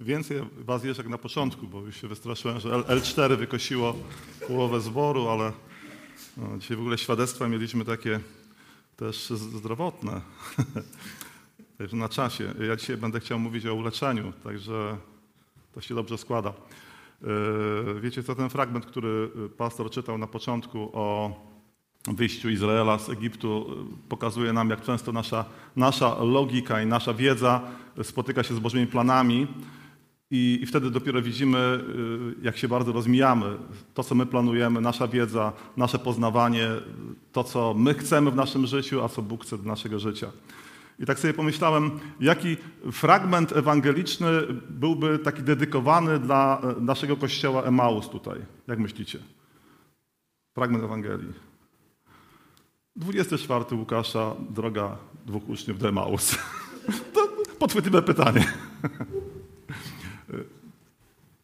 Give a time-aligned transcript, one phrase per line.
[0.00, 3.94] więcej was jest jak na początku, bo już się wystraszyłem, że L4 wykosiło
[4.48, 5.52] połowę zboru, ale
[6.36, 8.20] no, dzisiaj w ogóle świadectwa mieliśmy takie
[8.96, 10.20] też zdrowotne.
[11.92, 12.54] Na czasie.
[12.68, 14.96] Ja dzisiaj będę chciał mówić o uleczeniu, także
[15.72, 16.50] to się dobrze składa.
[16.50, 21.34] E, wiecie co, ten fragment, który pastor czytał na początku o
[22.08, 23.66] wyjściu Izraela z Egiptu,
[24.08, 25.44] pokazuje nam, jak często nasza,
[25.76, 27.60] nasza logika i nasza wiedza
[28.02, 29.46] spotyka się z Bożymi planami.
[30.30, 31.58] I, I, wtedy dopiero widzimy,
[32.38, 33.56] y, jak się bardzo rozmijamy.
[33.94, 36.68] To, co my planujemy, nasza wiedza, nasze poznawanie,
[37.32, 40.32] to, co my chcemy w naszym życiu, a co Bóg chce do naszego życia.
[40.98, 41.90] I tak sobie pomyślałem,
[42.20, 42.56] jaki
[42.92, 44.30] fragment ewangeliczny
[44.70, 48.38] byłby taki dedykowany dla e, naszego kościoła Emaus tutaj.
[48.66, 49.18] Jak myślicie?
[50.54, 51.32] Fragment Ewangelii.
[52.96, 56.36] 24 Łukasza, droga dwóch uczniów do Emaus.
[57.14, 58.52] To podchwytliwe pytanie.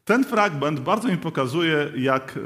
[0.06, 2.40] Ten fragment bardzo mi pokazuje, jak e,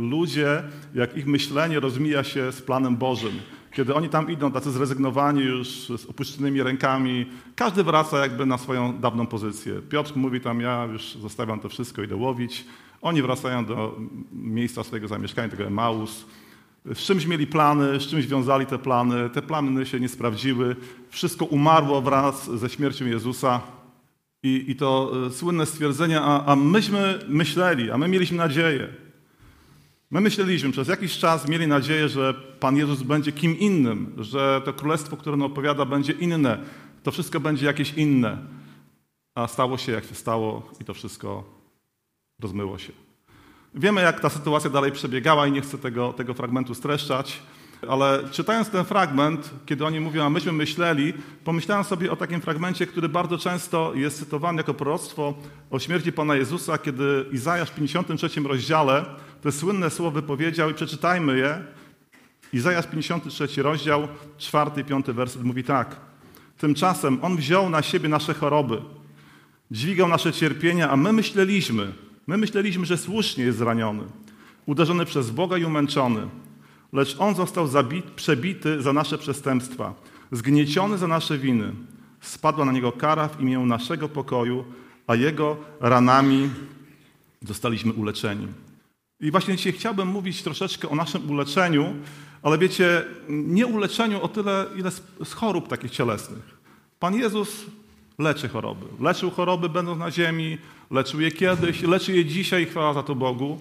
[0.00, 0.62] ludzie,
[0.94, 3.32] jak ich myślenie rozmija się z planem Bożym.
[3.72, 8.98] Kiedy oni tam idą, tacy zrezygnowani już, z opuszczonymi rękami, każdy wraca jakby na swoją
[8.98, 9.82] dawną pozycję.
[9.88, 12.64] Piotr mówi tam, ja już zostawiam to wszystko, idę łowić.
[13.02, 13.98] Oni wracają do
[14.32, 16.24] miejsca swojego zamieszkania, tego Emaus.
[16.94, 19.30] Z czymś mieli plany, z czymś wiązali te plany.
[19.30, 20.76] Te plany się nie sprawdziły.
[21.10, 23.75] Wszystko umarło wraz ze śmiercią Jezusa.
[24.42, 28.88] I, i to e, słynne stwierdzenie, a, a myśmy myśleli, a my mieliśmy nadzieję.
[30.10, 34.72] My myśleliśmy, przez jakiś czas mieli nadzieję, że Pan Jezus będzie kim innym, że to
[34.72, 36.58] królestwo, które on opowiada, będzie inne.
[37.02, 38.38] To wszystko będzie jakieś inne.
[39.34, 41.44] A stało się, jak się stało, i to wszystko
[42.40, 42.92] rozmyło się.
[43.74, 47.42] Wiemy, jak ta sytuacja dalej przebiegała, i nie chcę tego, tego fragmentu streszczać.
[47.88, 51.12] Ale czytając ten fragment, kiedy oni mówią, a myśmy myśleli,
[51.44, 55.34] pomyślałem sobie o takim fragmencie, który bardzo często jest cytowany jako proroctwo
[55.70, 59.04] o śmierci Pana Jezusa, kiedy Izajasz w 53 rozdziale
[59.42, 61.64] te słynne słowy powiedział i przeczytajmy je.
[62.52, 64.08] Izajasz 53 rozdział,
[64.38, 65.96] 4 i 5 werset mówi tak.
[66.58, 68.82] Tymczasem On wziął na siebie nasze choroby,
[69.70, 71.92] dźwigał nasze cierpienia, a my myśleliśmy,
[72.26, 74.02] my myśleliśmy, że słusznie jest zraniony,
[74.66, 76.28] uderzony przez Boga i umęczony
[76.96, 79.94] lecz On został zabit, przebity za nasze przestępstwa,
[80.32, 81.72] zgnieciony za nasze winy.
[82.20, 84.64] Spadła na Niego kara w imię naszego pokoju,
[85.06, 86.50] a Jego ranami
[87.42, 88.48] zostaliśmy uleczeni.
[89.20, 91.94] I właśnie dzisiaj chciałbym mówić troszeczkę o naszym uleczeniu,
[92.42, 94.90] ale wiecie, nie uleczeniu o tyle, ile
[95.24, 96.56] z chorób takich cielesnych.
[96.98, 97.66] Pan Jezus
[98.18, 98.86] leczy choroby.
[99.00, 100.58] Leczył choroby będąc na ziemi,
[100.90, 103.58] leczył je kiedyś, leczy je dzisiaj, chwała za to Bogu.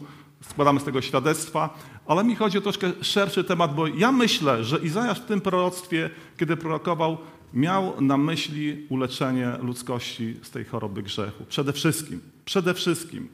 [0.49, 4.79] Składamy z tego świadectwa, ale mi chodzi o troszkę szerszy temat, bo ja myślę, że
[4.79, 7.17] Izajasz w tym proroctwie, kiedy prorokował,
[7.53, 11.45] miał na myśli uleczenie ludzkości z tej choroby grzechu.
[11.49, 13.27] Przede wszystkim, przede wszystkim.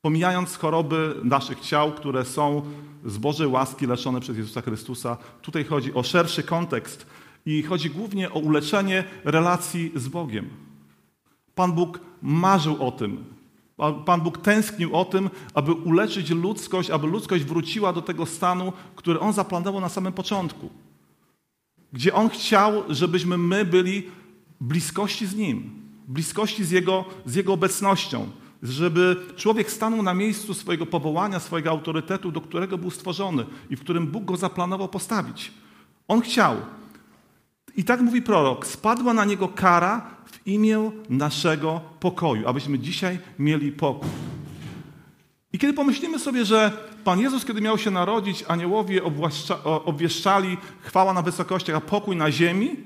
[0.00, 2.62] Pomijając choroby naszych ciał, które są
[3.04, 7.06] z Bożej łaski leczone przez Jezusa Chrystusa, tutaj chodzi o szerszy kontekst
[7.46, 10.50] i chodzi głównie o uleczenie relacji z Bogiem.
[11.54, 13.24] Pan Bóg marzył o tym,
[14.04, 19.20] Pan Bóg tęsknił o tym, aby uleczyć ludzkość, aby ludzkość wróciła do tego stanu, który
[19.20, 20.70] On zaplanował na samym początku.
[21.92, 24.02] Gdzie On chciał, żebyśmy my byli
[24.60, 25.70] bliskości z Nim,
[26.08, 28.30] bliskości z Jego, z Jego obecnością.
[28.62, 33.80] Żeby człowiek stanął na miejscu swojego powołania, swojego autorytetu, do którego był stworzony i w
[33.80, 35.52] którym Bóg go zaplanował postawić.
[36.08, 36.56] On chciał.
[37.76, 43.72] I tak mówi prorok: spadła na niego kara w imię naszego pokoju, abyśmy dzisiaj mieli
[43.72, 44.08] pokój.
[45.52, 46.72] I kiedy pomyślimy sobie, że
[47.04, 49.00] Pan Jezus, kiedy miał się narodzić, aniołowie
[49.64, 52.76] obwieszczali chwała na wysokościach, a pokój na ziemi,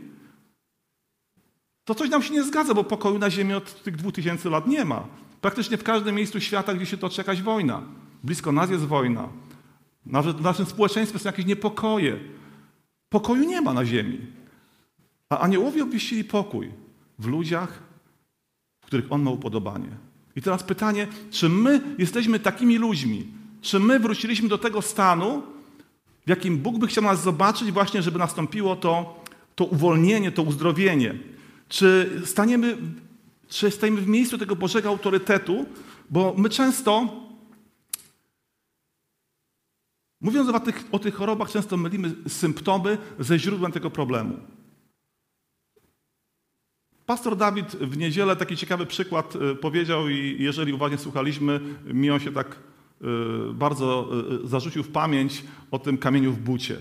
[1.85, 4.67] to coś nam się nie zgadza, bo pokoju na ziemi od tych dwóch tysięcy lat
[4.67, 5.05] nie ma.
[5.41, 7.83] Praktycznie w każdym miejscu świata, gdzie się toczy jakaś wojna.
[8.25, 9.29] Blisko nas jest wojna.
[10.07, 12.19] Nawet w naszym społeczeństwie są jakieś niepokoje.
[13.09, 14.21] Pokoju nie ma na ziemi.
[15.29, 16.71] A aniołowie obwieścili pokój
[17.19, 17.83] w ludziach,
[18.81, 19.89] w których On ma upodobanie.
[20.37, 23.27] I teraz pytanie, czy my jesteśmy takimi ludźmi?
[23.61, 25.43] Czy my wróciliśmy do tego stanu,
[26.27, 29.25] w jakim Bóg by chciał nas zobaczyć, właśnie, żeby nastąpiło to,
[29.55, 31.15] to uwolnienie, to uzdrowienie?
[31.69, 32.77] Czy staniemy,
[33.49, 35.67] czy stajemy w miejscu tego Bożego autorytetu?
[36.11, 37.09] Bo my często,
[40.21, 44.39] mówiąc o tych, o tych chorobach, często mylimy symptomy ze źródłem tego problemu.
[47.07, 52.21] Pastor Dawid w niedzielę taki ciekawy przykład y, powiedział i jeżeli uważnie słuchaliśmy, mi on
[52.21, 52.57] się tak
[53.03, 53.07] y,
[53.53, 54.09] bardzo
[54.45, 56.77] y, zarzucił w pamięć o tym kamieniu w bucie.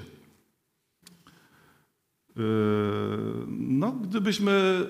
[3.58, 4.86] No, gdybyśmy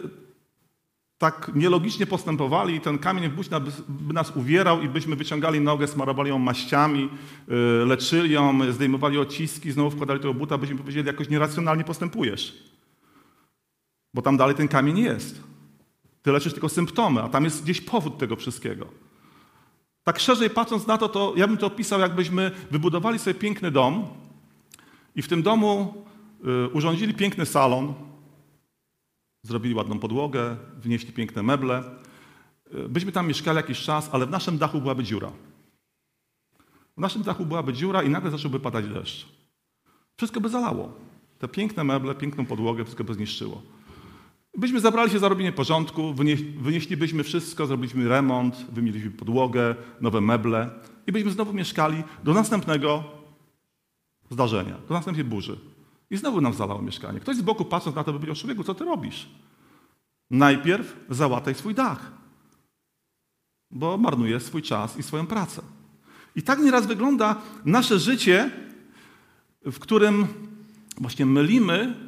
[1.18, 6.30] tak nielogicznie postępowali ten kamień w by, by nas uwierał i byśmy wyciągali nogę, smarowali
[6.30, 7.10] ją maściami,
[7.86, 12.75] leczyli ją, zdejmowali odciski, znowu wkładali tego buta, byśmy powiedzieli, jakoś nieracjonalnie postępujesz.
[14.16, 15.44] Bo tam dalej ten kamień jest.
[16.22, 18.88] Ty leczysz tylko symptomy, a tam jest gdzieś powód tego wszystkiego.
[20.04, 24.08] Tak szerzej patrząc na to, to ja bym to opisał, jakbyśmy wybudowali sobie piękny dom
[25.16, 26.06] i w tym domu
[26.66, 27.94] y, urządzili piękny salon,
[29.44, 31.84] zrobili ładną podłogę, wnieśli piękne meble.
[32.74, 35.32] Y, byśmy tam mieszkali jakiś czas, ale w naszym dachu byłaby dziura.
[36.98, 39.28] W naszym dachu byłaby dziura i nagle zacząłby padać deszcz.
[40.18, 40.94] Wszystko by zalało.
[41.40, 43.75] Te piękne meble, piękną podłogę, wszystko by zniszczyło.
[44.58, 46.14] Byśmy zabrali się za robienie porządku,
[46.58, 50.70] wynieślibyśmy wszystko, zrobiliśmy remont, wymieniliśmy podłogę, nowe meble
[51.08, 53.04] i byśmy znowu mieszkali do następnego
[54.30, 55.60] zdarzenia, do następnej burzy.
[56.10, 57.20] I znowu nam zalało mieszkanie.
[57.20, 59.30] Ktoś z boku patrząc na to by powiedział, człowieku, co ty robisz?
[60.32, 62.12] Najpierw załataj swój dach,
[63.72, 65.62] bo marnujesz swój czas i swoją pracę.
[66.36, 68.52] I tak nieraz wygląda nasze życie,
[69.66, 70.28] w którym
[70.98, 72.05] właśnie mylimy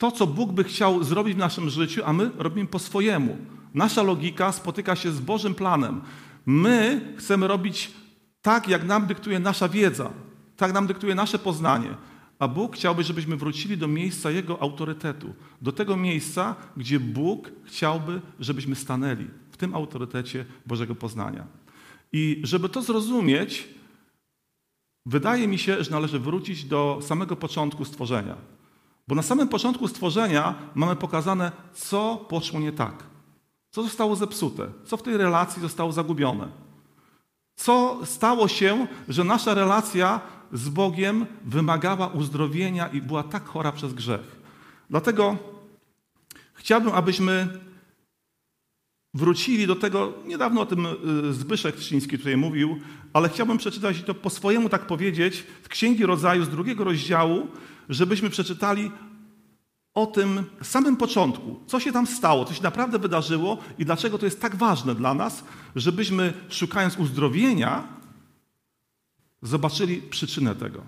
[0.00, 3.36] to, co Bóg by chciał zrobić w naszym życiu, a my robimy po swojemu.
[3.74, 6.00] Nasza logika spotyka się z Bożym planem.
[6.46, 7.90] My chcemy robić
[8.42, 10.10] tak, jak nam dyktuje nasza wiedza,
[10.56, 11.94] tak nam dyktuje nasze poznanie.
[12.38, 18.20] A Bóg chciałby, żebyśmy wrócili do miejsca Jego autorytetu, do tego miejsca, gdzie Bóg chciałby,
[18.38, 21.46] żebyśmy stanęli w tym autorytecie Bożego poznania.
[22.12, 23.68] I żeby to zrozumieć,
[25.06, 28.59] wydaje mi się, że należy wrócić do samego początku stworzenia.
[29.08, 33.04] Bo na samym początku stworzenia mamy pokazane, co poszło nie tak,
[33.70, 36.48] co zostało zepsute, co w tej relacji zostało zagubione.
[37.56, 40.20] Co stało się, że nasza relacja
[40.52, 44.40] z Bogiem wymagała uzdrowienia i była tak chora przez grzech.
[44.90, 45.36] Dlatego
[46.54, 47.48] chciałbym, abyśmy
[49.14, 52.80] wrócili do tego, niedawno o tym y, Zbyszek Trzyński tutaj mówił,
[53.12, 57.46] ale chciałbym przeczytać i to po swojemu tak powiedzieć, z Księgi Rodzaju, z drugiego rozdziału,
[57.90, 58.90] żebyśmy przeczytali
[59.94, 64.26] o tym samym początku, co się tam stało, co się naprawdę wydarzyło i dlaczego to
[64.26, 65.44] jest tak ważne dla nas,
[65.76, 67.88] żebyśmy szukając uzdrowienia,
[69.42, 70.82] zobaczyli przyczynę tego.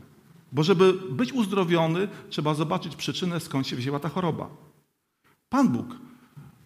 [0.53, 4.51] Bo żeby być uzdrowiony, trzeba zobaczyć przyczynę, skąd się wzięła ta choroba.
[5.49, 5.97] Pan Bóg,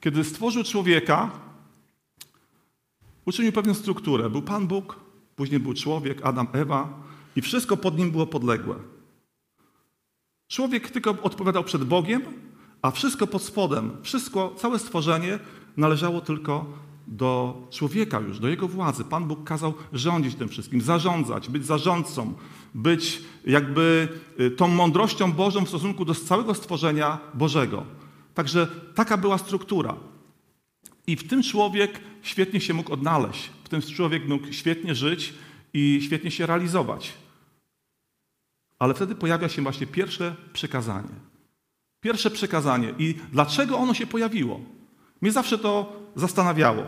[0.00, 1.30] kiedy stworzył człowieka,
[3.24, 4.30] uczynił pewną strukturę.
[4.30, 4.96] Był Pan Bóg,
[5.36, 6.88] później był człowiek, Adam, Ewa
[7.36, 8.95] i wszystko pod nim było podległe.
[10.48, 12.22] Człowiek tylko odpowiadał przed Bogiem,
[12.82, 15.38] a wszystko pod spodem, wszystko, całe stworzenie
[15.76, 16.66] należało tylko
[17.06, 19.04] do człowieka już, do jego władzy.
[19.04, 22.34] Pan Bóg kazał rządzić tym wszystkim, zarządzać, być zarządcą,
[22.74, 24.08] być jakby
[24.40, 27.84] y, tą mądrością Bożą w stosunku do całego stworzenia Bożego.
[28.34, 29.96] Także taka była struktura.
[31.06, 35.34] I w tym człowiek świetnie się mógł odnaleźć, w tym człowiek mógł świetnie żyć
[35.74, 37.12] i świetnie się realizować.
[38.78, 41.14] Ale wtedy pojawia się właśnie pierwsze przekazanie.
[42.00, 42.94] Pierwsze przekazanie.
[42.98, 44.60] I dlaczego ono się pojawiło?
[45.20, 46.82] Mnie zawsze to zastanawiało.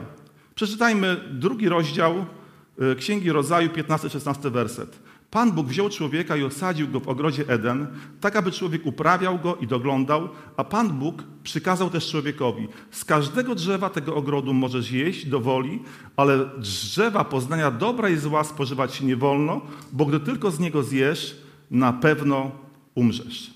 [0.54, 2.26] Przeczytajmy drugi rozdział
[2.92, 4.98] y, Księgi Rodzaju, 15-16 werset.
[5.30, 7.86] Pan Bóg wziął człowieka i osadził go w ogrodzie Eden,
[8.20, 13.54] tak aby człowiek uprawiał go i doglądał, a Pan Bóg przykazał też człowiekowi: Z każdego
[13.54, 15.82] drzewa tego ogrodu możesz jeść do woli,
[16.16, 19.60] ale drzewa poznania dobra i zła spożywać nie wolno,
[19.92, 21.36] bo gdy tylko z niego zjesz,
[21.70, 22.50] na pewno
[22.94, 23.50] umrzesz.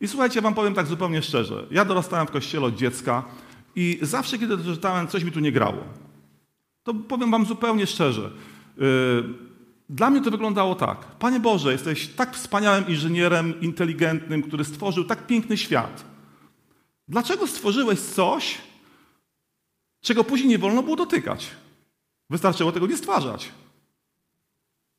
[0.00, 1.66] I słuchajcie, wam powiem tak zupełnie szczerze.
[1.70, 3.24] Ja dorastałem w kościele od dziecka
[3.76, 5.84] i zawsze, kiedy to czytałem, coś mi tu nie grało.
[6.82, 8.30] To powiem wam zupełnie szczerze.
[8.78, 9.56] Y,
[9.88, 10.98] dla mnie to wyglądało tak.
[11.18, 16.04] Panie Boże, jesteś tak wspaniałym inżynierem, inteligentnym, który stworzył tak piękny świat.
[17.08, 18.58] Dlaczego stworzyłeś coś,
[20.00, 21.50] czego później nie wolno było dotykać?
[22.30, 23.52] Wystarczyło tego nie stwarzać.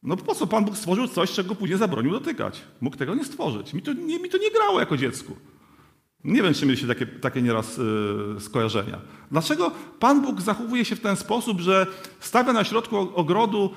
[0.08, 2.62] No po co Pan Bóg stworzył coś, czego później zabronił dotykać?
[2.82, 3.74] Mógł tego nie stworzyć.
[3.74, 5.36] Mi to nie, mi to nie grało jako dziecku.
[6.24, 9.00] Nie wiem, czy mieliście takie, takie nieraz yy, skojarzenia.
[9.32, 11.88] Dlaczego Pan Bóg zachowuje się w ten sposób, że
[12.20, 13.74] stawia na środku ogrodu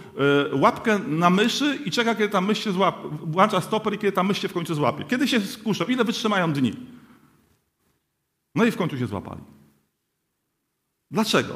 [0.53, 4.13] yy, łapkę na myszy i czeka, kiedy ta mysz się złapie, włącza stoper i kiedy
[4.13, 5.05] ta mysz się w końcu złapie?
[5.05, 5.85] Kiedy się skuszą?
[5.85, 6.73] Ile wytrzymają dni?
[8.55, 9.41] No i w końcu się złapali.
[11.11, 11.55] Dlaczego?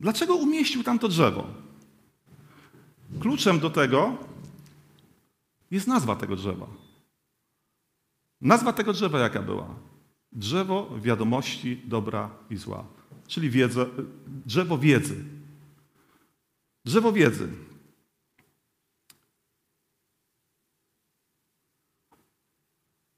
[0.00, 1.46] Dlaczego umieścił tam to drzewo?
[3.20, 4.16] Kluczem do tego
[5.70, 6.66] jest nazwa tego drzewa.
[8.40, 9.74] Nazwa tego drzewa jaka była?
[10.32, 12.84] Drzewo wiadomości dobra i zła,
[13.26, 13.50] czyli
[14.46, 15.24] drzewo wiedzy.
[16.84, 17.48] Drzewo wiedzy.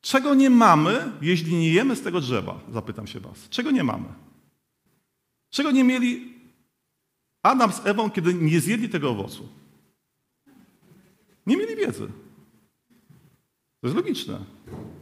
[0.00, 2.60] Czego nie mamy, jeśli nie jemy z tego drzewa?
[2.72, 3.48] Zapytam się Was.
[3.48, 4.08] Czego nie mamy?
[5.50, 6.34] Czego nie mieli
[7.42, 9.48] Adam z Ewą, kiedy nie zjedli tego owocu?
[11.46, 12.06] Nie mieli wiedzy.
[13.80, 14.44] To jest logiczne.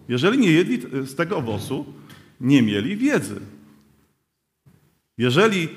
[0.08, 1.84] Jeżeli nie jedli z tego owocu,
[2.40, 3.40] nie mieli wiedzy.
[5.18, 5.68] Jeżeli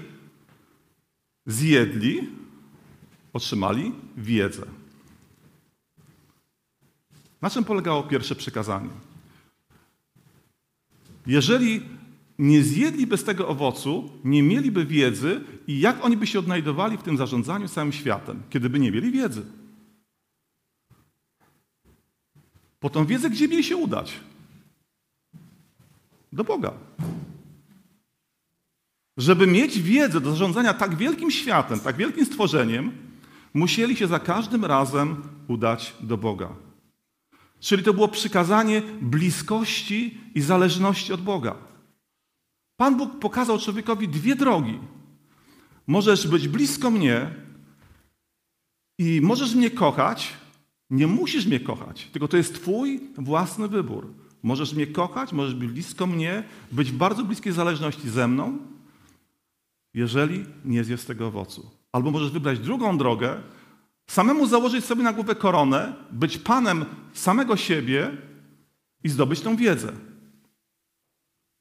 [1.46, 2.30] zjedli,
[3.34, 4.66] otrzymali wiedzę.
[7.42, 8.90] Na czym polegało pierwsze przykazanie?
[11.28, 11.82] Jeżeli
[12.40, 17.04] nie zjedli bez tego owocu, nie mieliby wiedzy i jak oni by się odnajdowali w
[17.04, 19.46] tym zarządzaniu całym światem, kiedy by nie mieli wiedzy?
[22.88, 24.20] Po tą wiedzę gdzie mieli się udać?
[26.34, 26.74] Do Boga.
[29.18, 32.92] Żeby mieć wiedzę do zarządzania tak wielkim światem, tak wielkim stworzeniem,
[33.54, 36.50] musieli się za każdym razem udać do Boga.
[37.60, 41.56] Czyli to było przykazanie bliskości i zależności od Boga.
[42.78, 44.80] Pan Bóg pokazał człowiekowi dwie drogi.
[45.88, 47.36] Możesz być blisko mnie
[49.00, 50.34] i możesz mnie kochać,
[50.90, 54.14] nie musisz mnie kochać, tylko to jest Twój własny wybór.
[54.44, 58.58] Możesz mnie kochać, możesz być blisko mnie, być w bardzo bliskiej zależności ze mną,
[59.94, 61.70] jeżeli nie zjesz tego owocu.
[61.92, 63.42] Albo możesz wybrać drugą drogę,
[64.08, 68.18] samemu założyć sobie na głowę koronę, być panem samego siebie
[69.04, 69.94] i zdobyć tą wiedzę.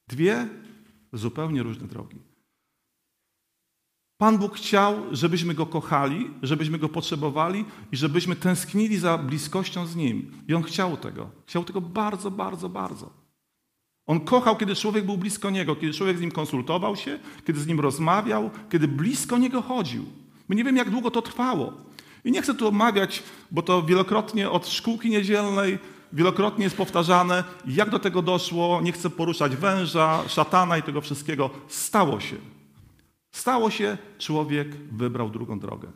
[0.08, 0.48] Dwie
[1.12, 2.35] zupełnie różne drogi.
[4.18, 9.96] Pan Bóg chciał, żebyśmy Go kochali, żebyśmy Go potrzebowali i żebyśmy tęsknili za bliskością z
[9.96, 10.32] Nim.
[10.48, 11.30] I On chciał tego.
[11.46, 13.10] Chciał tego bardzo, bardzo, bardzo.
[14.06, 17.66] On kochał, kiedy człowiek był blisko Niego, kiedy człowiek z Nim konsultował się, kiedy z
[17.66, 20.04] Nim rozmawiał, kiedy blisko Niego chodził.
[20.48, 21.72] My nie wiem, jak długo to trwało.
[22.24, 25.78] I nie chcę tu omawiać, bo to wielokrotnie od szkółki niedzielnej,
[26.12, 28.80] wielokrotnie jest powtarzane, jak do tego doszło.
[28.82, 31.50] Nie chcę poruszać węża, szatana i tego wszystkiego.
[31.68, 32.36] Stało się.
[33.36, 35.92] Stało się, człowiek wybrał drugą drogę.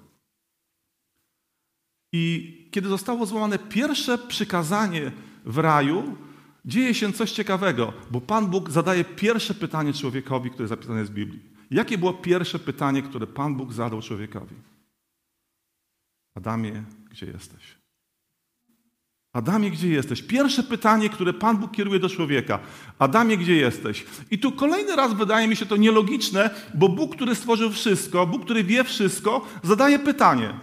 [2.12, 2.24] I
[2.70, 5.12] kiedy zostało złamane pierwsze przykazanie
[5.44, 6.16] w raju,
[6.64, 11.14] dzieje się coś ciekawego, bo Pan Bóg zadaje pierwsze pytanie człowiekowi, które zapisane jest w
[11.14, 11.42] Biblii.
[11.70, 14.56] Jakie było pierwsze pytanie, które Pan Bóg zadał człowiekowi?
[16.34, 17.79] Adamie, gdzie jesteś?
[19.32, 20.22] Adamie, gdzie jesteś?
[20.22, 22.58] Pierwsze pytanie, które Pan Bóg kieruje do człowieka.
[22.98, 24.04] Adamie, gdzie jesteś?
[24.30, 28.44] I tu kolejny raz wydaje mi się to nielogiczne, bo Bóg, który stworzył wszystko, Bóg,
[28.44, 30.54] który wie wszystko, zadaje pytanie.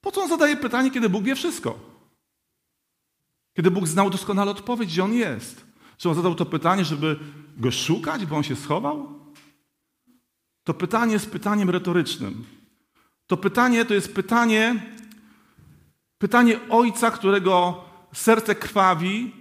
[0.00, 1.78] Po co on zadaje pytanie, kiedy Bóg wie wszystko?
[3.56, 5.66] Kiedy Bóg znał doskonale odpowiedź, gdzie on jest.
[5.98, 7.18] Czy on zadał to pytanie, żeby
[7.56, 9.20] go szukać, bo on się schował?
[10.64, 12.44] To pytanie jest pytaniem retorycznym.
[13.26, 14.82] To pytanie to jest pytanie,
[16.18, 17.85] pytanie ojca, którego
[18.18, 19.32] serce krwawi,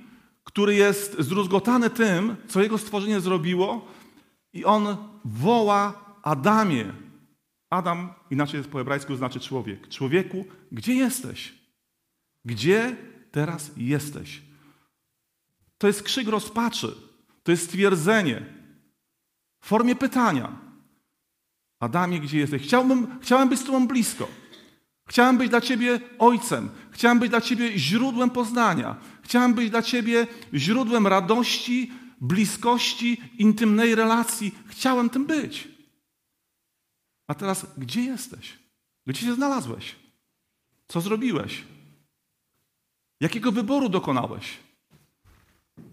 [0.43, 3.87] który jest zdruzgotany tym, co jego stworzenie zrobiło,
[4.53, 6.93] i on woła Adamie.
[7.69, 9.87] Adam, inaczej jest po hebrajsku, znaczy człowiek.
[9.89, 11.53] Człowieku, gdzie jesteś?
[12.45, 12.95] Gdzie
[13.31, 14.41] teraz jesteś?
[15.77, 16.95] To jest krzyk rozpaczy.
[17.43, 18.45] To jest stwierdzenie
[19.61, 20.57] w formie pytania.
[21.79, 22.61] Adamie, gdzie jesteś?
[22.61, 24.27] Chciałbym, chciałem być z Tobą blisko.
[25.07, 26.69] Chciałem być dla Ciebie ojcem.
[26.91, 28.95] Chciałem być dla Ciebie źródłem poznania.
[29.21, 34.55] Chciałem być dla Ciebie źródłem radości, bliskości, intymnej relacji.
[34.67, 35.67] Chciałem tym być.
[37.27, 38.59] A teraz, gdzie jesteś?
[39.07, 39.95] Gdzie się znalazłeś?
[40.87, 41.63] Co zrobiłeś?
[43.21, 44.57] Jakiego wyboru dokonałeś?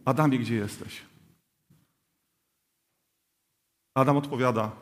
[0.04, 1.02] Adamie, gdzie jesteś?
[3.94, 4.76] Adam odpowiada: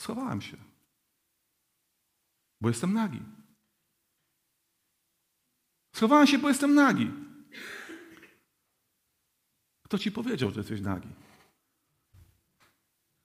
[0.00, 0.56] Schowałem się,
[2.62, 3.22] bo jestem nagi.
[5.96, 7.10] Schowałem się, bo jestem nagi.
[9.82, 11.08] Kto ci powiedział, że jesteś nagi?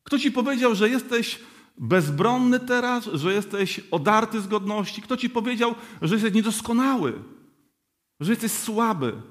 [0.03, 1.39] Kto ci powiedział, że jesteś
[1.77, 5.01] bezbronny teraz, że jesteś odarty z godności?
[5.01, 7.23] Kto ci powiedział, że jesteś niedoskonały,
[8.19, 9.21] że jesteś słaby,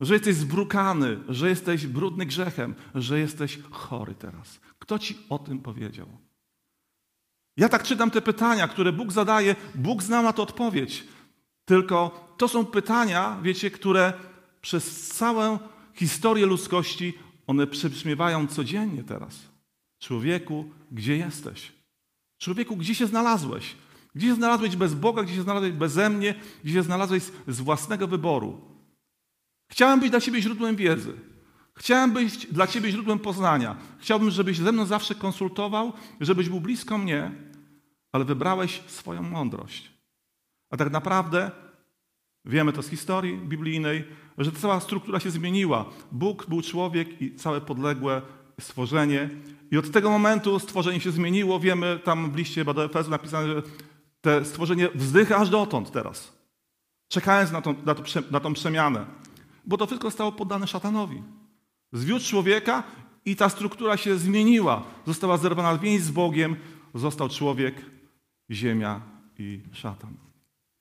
[0.00, 4.60] że jesteś zbrukany, że jesteś brudny grzechem, że jesteś chory teraz?
[4.78, 6.23] Kto ci o tym powiedział?
[7.56, 11.04] Ja tak czytam te pytania, które Bóg zadaje, Bóg zna na to odpowiedź.
[11.64, 14.12] Tylko to są pytania, wiecie, które
[14.60, 15.58] przez całą
[15.94, 19.38] historię ludzkości one przybrzmiewają codziennie teraz.
[19.98, 21.72] Człowieku, gdzie jesteś?
[22.38, 23.76] Człowieku, gdzie się znalazłeś?
[24.14, 26.34] Gdzie się znalazłeś bez Boga, gdzie się znalazłeś beze mnie,
[26.64, 28.60] gdzie się znalazłeś z własnego wyboru?
[29.70, 31.12] Chciałem być dla Ciebie źródłem wiedzy.
[31.78, 33.76] Chciałem być dla Ciebie źródłem poznania.
[33.98, 37.30] Chciałbym, żebyś ze mną zawsze konsultował, żebyś był blisko mnie,
[38.12, 39.90] ale wybrałeś swoją mądrość.
[40.70, 41.50] A tak naprawdę
[42.44, 44.04] Wiemy to z historii biblijnej,
[44.38, 45.84] że cała struktura się zmieniła.
[46.12, 48.22] Bóg był człowiek i całe podległe
[48.60, 49.30] stworzenie.
[49.70, 51.60] I od tego momentu stworzenie się zmieniło.
[51.60, 53.62] Wiemy tam w liście do Efezu napisane, że
[54.20, 56.32] te stworzenie wzdycha aż dotąd teraz.
[57.08, 59.06] Czekając na tą, na, to, na tą przemianę.
[59.66, 61.22] Bo to wszystko zostało poddane szatanowi.
[61.94, 62.82] Zwiódł człowieka
[63.24, 64.82] i ta struktura się zmieniła.
[65.06, 66.56] Została zerwana więź z Bogiem.
[66.94, 67.74] Został człowiek,
[68.50, 69.00] ziemia
[69.38, 70.14] i szatan.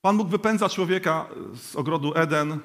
[0.02, 2.60] Pan Bóg wypędza człowieka z ogrodu Eden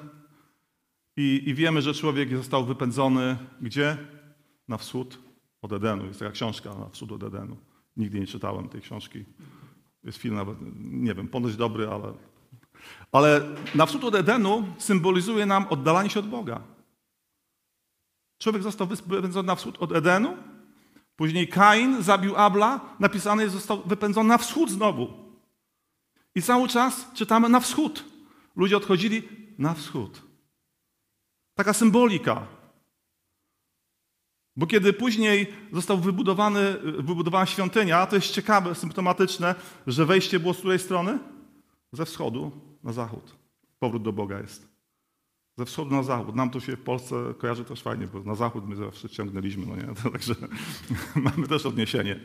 [1.17, 3.97] i, i wiemy, że człowiek został wypędzony gdzie?
[4.67, 5.19] Na wschód
[5.61, 6.05] od Edenu.
[6.05, 7.57] Jest taka książka na wschód od Edenu.
[7.97, 9.25] Nigdy nie czytałem tej książki.
[10.03, 12.13] Jest film nawet, nie wiem, ponoć dobry, ale...
[13.11, 13.41] Ale
[13.75, 16.61] na wschód od Edenu symbolizuje nam oddalanie się od Boga.
[18.39, 20.37] Człowiek został wypędzony na wschód od Edenu,
[21.15, 25.07] później Kain zabił Abla, napisane jest, został wypędzony na wschód znowu.
[26.35, 28.05] I cały czas czytamy na wschód.
[28.55, 29.23] Ludzie odchodzili
[29.57, 30.21] na wschód.
[31.55, 32.47] Taka symbolika.
[34.55, 39.55] Bo kiedy później został wybudowany, wybudowana świątynia, to jest ciekawe, symptomatyczne,
[39.87, 41.19] że wejście było z której strony?
[41.91, 42.51] Ze wschodu
[42.83, 43.35] na zachód.
[43.79, 44.68] Powrót do Boga jest.
[45.59, 46.35] Ze wschodu na zachód.
[46.35, 49.75] Nam to się w Polsce kojarzy też fajnie, bo na zachód my zawsze ciągnęliśmy, no
[49.75, 49.95] nie?
[50.11, 50.35] Także
[51.35, 52.19] mamy też odniesienie.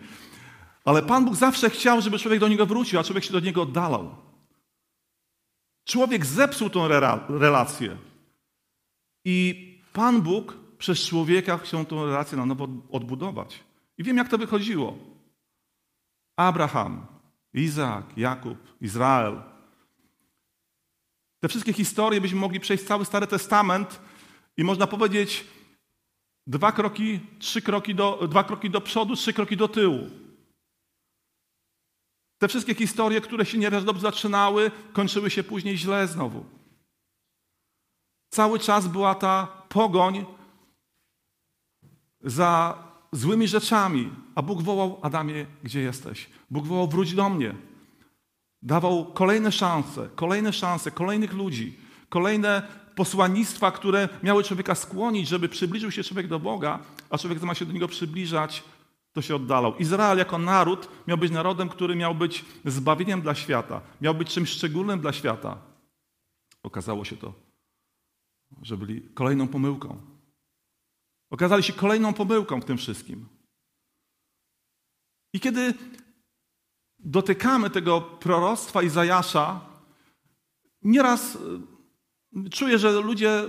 [0.85, 3.63] Ale Pan Bóg zawsze chciał, żeby człowiek do niego wrócił, a człowiek się do niego
[3.63, 4.17] oddalał.
[5.85, 6.89] Człowiek zepsuł tą
[7.29, 7.97] relację.
[9.25, 13.65] I Pan Bóg przez człowieka chciał tą relację na nowo odbudować.
[13.99, 14.99] I wiem, jak to wychodziło.
[16.37, 17.07] Abraham,
[17.55, 19.54] Izaak, Jakub, Izrael.
[21.45, 24.01] Te wszystkie historie byśmy mogli przejść cały Stary Testament
[24.57, 25.45] i można powiedzieć
[26.47, 30.11] dwa kroki, trzy kroki do, dwa kroki do przodu, trzy kroki do tyłu.
[32.39, 36.45] Te wszystkie historie, które się nieraz dobrze zaczynały, kończyły się później źle znowu.
[38.31, 40.27] Cały czas była ta pogoń
[42.21, 42.79] za
[43.13, 46.31] złymi rzeczami, a Bóg wołał: Adamie, gdzie jesteś?
[46.51, 47.55] Bóg wołał: wróć do mnie.
[48.65, 55.91] Dawał kolejne szanse, kolejne szanse, kolejnych ludzi, kolejne posłannictwa, które miały człowieka skłonić, żeby przybliżył
[55.91, 56.79] się człowiek do Boga,
[57.11, 58.63] a człowiek zamiast się do niego przybliżać,
[59.13, 59.77] to się oddalał.
[59.77, 64.51] Izrael jako naród miał być narodem, który miał być zbawieniem dla świata, miał być czymś
[64.51, 65.59] szczególnym dla świata.
[66.63, 67.33] Okazało się to,
[68.63, 70.01] że byli kolejną pomyłką.
[71.31, 73.27] Okazali się kolejną pomyłką w tym wszystkim.
[75.33, 75.75] I kiedy
[77.05, 79.61] dotykamy tego proroctwa Izajasza,
[80.83, 81.39] nieraz
[82.51, 83.43] Czuję, że ludzie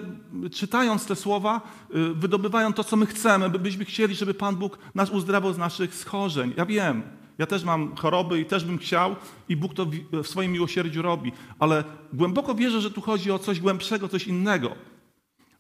[0.51, 1.61] czytając te słowa
[1.95, 5.95] y, wydobywają to, co my chcemy, byśmy chcieli, żeby Pan Bóg nas uzdrawiał z naszych
[5.95, 6.53] schorzeń.
[6.57, 7.01] Ja wiem,
[7.37, 9.15] ja też mam choroby i też bym chciał
[9.49, 9.87] i Bóg to
[10.23, 14.75] w swoim miłosierdziu robi, ale głęboko wierzę, że tu chodzi o coś głębszego, coś innego.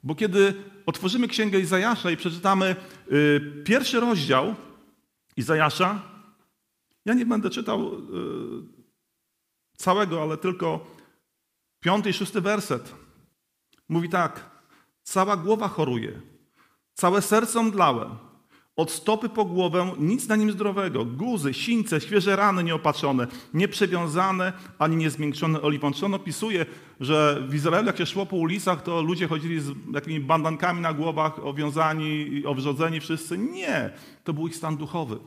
[0.03, 0.53] Bo kiedy
[0.85, 2.75] otworzymy Księgę Izajasza i przeczytamy
[3.11, 4.55] y, pierwszy rozdział
[5.37, 6.01] Izajasza,
[7.05, 7.99] ja nie będę czytał y,
[9.77, 10.87] całego, ale tylko
[11.79, 12.95] piąty i szósty werset.
[13.89, 14.49] Mówi tak:
[15.03, 16.21] Cała głowa choruje,
[16.93, 18.17] całe serce omdlałe,
[18.75, 21.05] od stopy po głowę nic na nim zdrowego.
[21.05, 25.93] Guzy, sińce, świeże rany nieopatrzone, nieprzewiązane ani niezmiękczone oliwą.
[25.93, 26.65] Czy on opisuje,
[26.99, 30.93] że w Izraelu jak się szło po ulicach, to ludzie chodzili z jakimiś bandankami na
[30.93, 33.37] głowach, owiązani, owrzodzeni wszyscy?
[33.37, 33.93] Nie.
[34.23, 35.19] To był ich stan duchowy.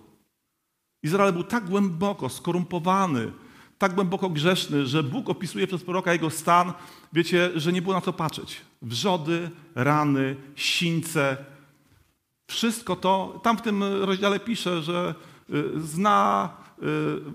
[1.03, 3.33] Izrael był tak głęboko skorumpowany,
[3.79, 6.73] tak głęboko grzeszny, że Bóg opisuje przez proroka jego stan,
[7.13, 8.61] wiecie, że nie było na co patrzeć.
[8.83, 11.37] Wrzody, rany, sińce,
[12.49, 15.15] wszystko to, tam w tym rozdziale pisze, że
[15.51, 16.85] y, zna y,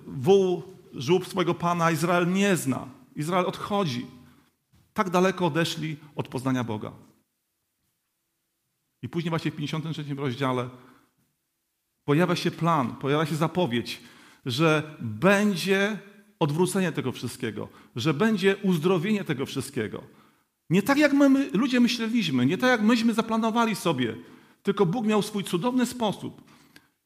[0.07, 2.87] wół, żłób swojego Pana, Izrael nie zna.
[3.15, 4.05] Izrael odchodzi.
[4.93, 6.91] Tak daleko odeszli od poznania Boga.
[9.01, 10.69] I później właśnie w 53 rozdziale
[12.05, 14.01] pojawia się plan, pojawia się zapowiedź,
[14.45, 15.97] że będzie
[16.39, 20.03] odwrócenie tego wszystkiego, że będzie uzdrowienie tego wszystkiego.
[20.69, 24.15] Nie tak jak my, ludzie myśleliśmy, nie tak jak myśmy zaplanowali sobie,
[24.63, 26.41] tylko Bóg miał swój cudowny sposób.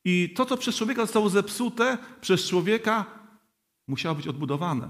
[0.05, 3.05] I to, co przez człowieka zostało zepsute, przez człowieka
[3.87, 4.89] musiało być odbudowane.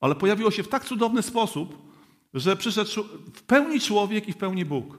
[0.00, 1.92] Ale pojawiło się w tak cudowny sposób,
[2.34, 2.90] że przyszedł
[3.34, 4.98] w pełni człowiek i w pełni Bóg.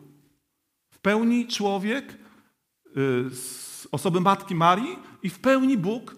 [0.89, 2.17] W pełni człowiek
[2.97, 3.29] y,
[3.91, 6.15] osoby Matki Marii i w pełni Bóg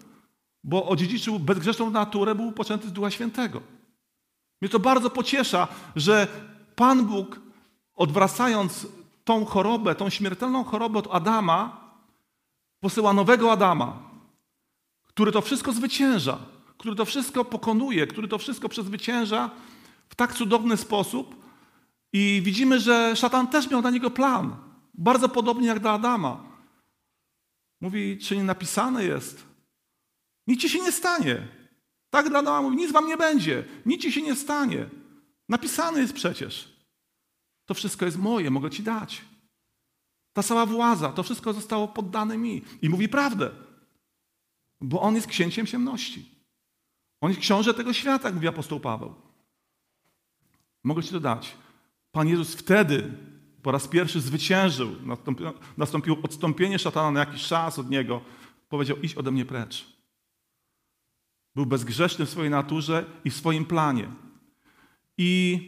[0.64, 3.60] bo odziedziczył bezgrzeszną naturę, był poczęty z Ducha Świętego.
[4.60, 6.26] Mnie to bardzo pociesza, że
[6.76, 7.40] Pan Bóg,
[7.94, 8.86] odwracając
[9.24, 11.80] tą chorobę, tą śmiertelną chorobę od Adama,
[12.80, 13.98] posyła nowego Adama,
[15.04, 16.38] który to wszystko zwycięża,
[16.78, 19.50] który to wszystko pokonuje, który to wszystko przezwycięża,
[20.08, 21.34] w tak cudowny sposób
[22.12, 24.56] i widzimy, że szatan też miał dla niego plan.
[24.94, 26.47] Bardzo podobnie jak dla Adama.
[27.80, 29.46] Mówi, czy nie napisane jest?
[30.46, 31.48] Nic ci się nie stanie.
[32.10, 33.64] Tak dla Adama mówi, nic wam nie będzie.
[33.86, 34.88] Nic ci się nie stanie.
[35.48, 36.78] Napisane jest przecież.
[37.66, 39.24] To wszystko jest moje, mogę ci dać.
[40.32, 42.62] Ta cała władza, to wszystko zostało poddane mi.
[42.82, 43.50] I mówi prawdę.
[44.80, 46.38] Bo on jest księciem ciemności.
[47.20, 49.14] On jest książę tego świata, jak mówi apostoł Paweł.
[50.84, 51.56] Mogę ci to dać.
[52.12, 53.12] Pan Jezus wtedy
[53.62, 54.96] po raz pierwszy zwyciężył.
[55.76, 58.20] Nastąpiło odstąpienie szatana na jakiś czas od niego.
[58.68, 59.86] Powiedział: idź ode mnie precz.
[61.54, 64.08] Był bezgrzeszny w swojej naturze i w swoim planie.
[65.18, 65.60] I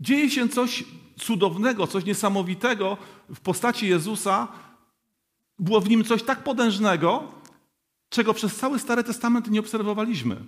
[0.00, 0.84] dzieje się coś
[1.18, 2.96] cudownego, coś niesamowitego
[3.34, 4.48] w postaci Jezusa.
[5.58, 7.32] Było w nim coś tak potężnego,
[8.08, 10.44] czego przez cały Stary Testament nie obserwowaliśmy.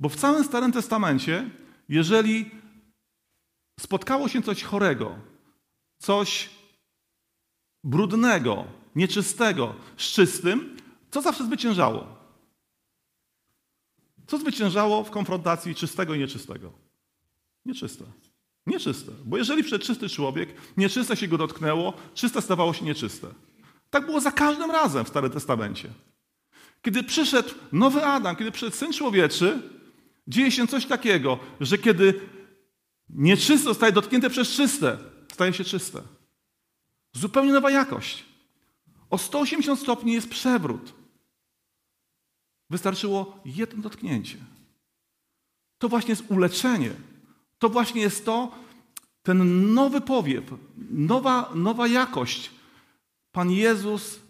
[0.00, 1.50] Bo w całym Starym Testamencie,
[1.88, 2.50] jeżeli
[3.80, 5.18] spotkało się coś chorego,
[5.98, 6.50] coś
[7.84, 10.76] brudnego, nieczystego z czystym,
[11.10, 12.18] co zawsze zwyciężało?
[14.26, 16.72] Co zwyciężało w konfrontacji czystego i nieczystego?
[17.64, 18.04] Nieczyste.
[18.66, 19.12] Nieczyste.
[19.24, 23.28] Bo jeżeli przed czysty człowiek, nieczyste się go dotknęło, czyste stawało się nieczyste.
[23.90, 25.88] Tak było za każdym razem w Starym Testamencie.
[26.82, 29.62] Kiedy przyszedł nowy Adam, kiedy przyszedł Syn Człowieczy,
[30.26, 32.20] dzieje się coś takiego, że kiedy
[33.08, 34.98] nieczyste zostaje dotknięte przez czyste,
[35.38, 36.02] staje się czyste.
[37.12, 38.24] Zupełnie nowa jakość.
[39.10, 40.94] O 180 stopni jest przewrót.
[42.70, 44.38] Wystarczyło jedno dotknięcie.
[45.78, 46.90] To właśnie jest uleczenie.
[47.58, 48.54] To właśnie jest to,
[49.22, 50.44] ten nowy powiew,
[50.90, 52.50] nowa, nowa jakość.
[53.32, 54.20] Pan Jezus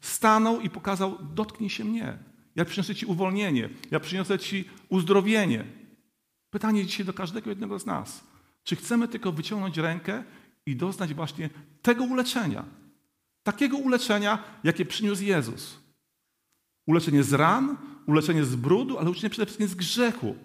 [0.00, 2.18] stanął i pokazał: Dotknij się mnie.
[2.56, 5.64] Ja przyniosę Ci uwolnienie, ja przyniosę Ci uzdrowienie.
[6.50, 8.33] Pytanie dzisiaj do każdego jednego z nas.
[8.64, 10.24] Czy chcemy tylko wyciągnąć rękę
[10.66, 11.50] i doznać właśnie
[11.82, 12.64] tego uleczenia?
[13.42, 15.78] Takiego uleczenia, jakie przyniósł Jezus.
[16.86, 20.36] Uleczenie z ran, uleczenie z brudu, ale uleczenie przede wszystkim z grzechu.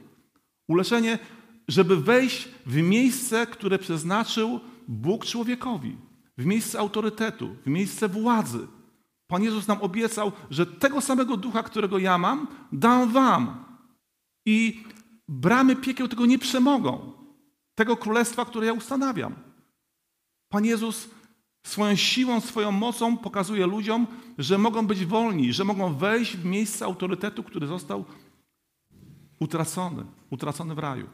[0.68, 1.20] Uleczenie,
[1.68, 5.98] żeby wejść w miejsce, które przeznaczył Bóg człowiekowi.
[6.38, 8.68] W miejsce autorytetu, w miejsce władzy.
[9.28, 13.66] Pan Jezus nam obiecał, że tego samego ducha, którego ja mam, dam wam.
[14.46, 14.84] I
[15.28, 17.19] bramy piekieł tego nie przemogą.
[17.80, 19.36] Tego królestwa, które ja ustanawiam.
[20.50, 21.10] Pan Jezus
[21.64, 26.86] swoją siłą, swoją mocą pokazuje ludziom, że mogą być wolni, że mogą wejść w miejsce
[26.86, 28.06] autorytetu, który został
[29.40, 31.10] utracony, utracony w raju.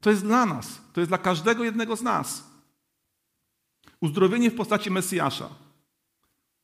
[0.00, 2.50] To jest dla nas, to jest dla każdego jednego z nas.
[4.00, 5.48] Uzdrowienie w postaci Mesjasza.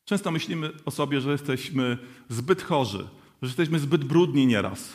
[0.05, 1.99] Często myślimy o sobie, że jesteśmy
[2.29, 3.09] zbyt chorzy,
[3.43, 4.93] że jesteśmy zbyt brudni nieraz,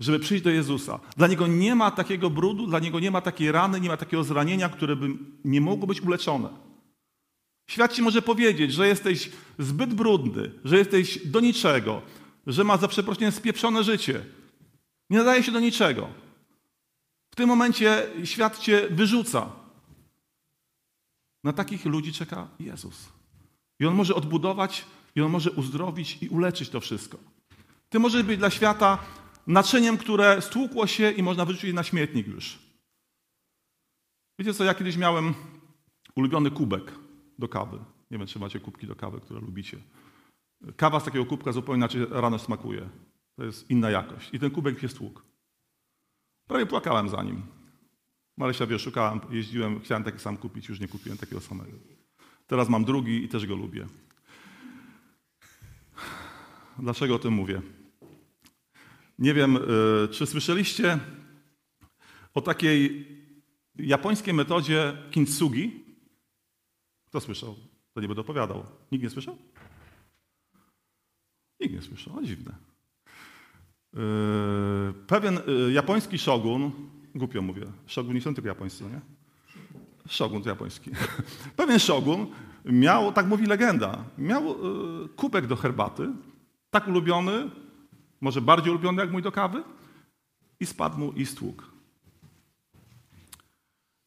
[0.00, 1.00] żeby przyjść do Jezusa.
[1.16, 4.24] Dla Niego nie ma takiego brudu, dla Niego nie ma takiej rany, nie ma takiego
[4.24, 5.08] zranienia, które by
[5.44, 6.48] nie mogło być uleczone.
[7.70, 12.02] Świat Ci może powiedzieć, że jesteś zbyt brudny, że jesteś do niczego,
[12.46, 14.24] że ma za przeproszeniem spieprzone życie.
[15.10, 16.08] Nie nadaje się do niczego.
[17.30, 19.52] W tym momencie świat Cię wyrzuca.
[21.44, 23.08] Na takich ludzi czeka Jezus.
[23.80, 27.18] I On może odbudować, i On może uzdrowić i uleczyć to wszystko.
[27.88, 28.98] Ty możesz być dla świata
[29.46, 32.58] naczyniem, które stłukło się i można wyrzucić na śmietnik już.
[34.38, 35.34] Wiecie co, ja kiedyś miałem
[36.16, 36.92] ulubiony kubek
[37.38, 37.78] do kawy.
[38.10, 39.78] Nie wiem, czy macie kubki do kawy, które lubicie.
[40.76, 42.88] Kawa z takiego kubka zupełnie inaczej rano smakuje.
[43.36, 44.30] To jest inna jakość.
[44.32, 45.24] I ten kubek jest tłuk.
[46.46, 47.42] Prawie płakałem za nim.
[48.36, 51.78] Marysia wie, szukałem, jeździłem, chciałem taki sam kupić, już nie kupiłem takiego samego.
[52.46, 53.86] Teraz mam drugi i też go lubię.
[56.78, 57.62] Dlaczego o tym mówię?
[59.18, 60.98] Nie wiem, y, czy słyszeliście
[62.34, 63.06] o takiej
[63.78, 65.84] japońskiej metodzie kintsugi?
[67.06, 67.54] Kto słyszał?
[67.94, 68.66] To nie będę opowiadał.
[68.92, 69.38] Nikt nie słyszał?
[71.60, 72.18] Nikt nie słyszał.
[72.18, 72.54] O, dziwne.
[73.94, 73.98] Y,
[75.06, 76.72] pewien y, japoński szogun,
[77.14, 79.00] głupio mówię, szogun nie są tylko japońscy, nie?
[80.08, 80.90] Szogun to japoński.
[81.56, 82.26] Pewien szogun
[82.64, 84.56] miał, tak mówi legenda, miał
[85.16, 86.08] kubek do herbaty,
[86.70, 87.50] tak ulubiony,
[88.22, 89.62] może bardziej ulubiony jak mój do kawy,
[90.60, 91.72] i spadł mu i stłuk.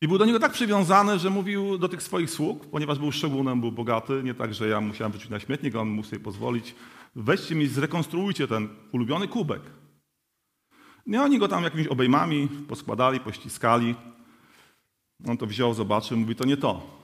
[0.01, 3.61] I był do niego tak przywiązany, że mówił do tych swoich sług, ponieważ był szogunem,
[3.61, 6.75] był bogaty, nie tak, że ja musiałem wrócić na śmietnik, a on mógł sobie pozwolić.
[7.15, 9.61] Weźcie mi, zrekonstruujcie ten ulubiony kubek.
[11.05, 13.95] I oni go tam jakimiś obejmami poskładali, pościskali.
[15.27, 16.99] On to wziął, zobaczył, mówi, to nie to.